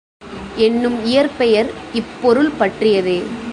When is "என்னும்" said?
0.57-1.05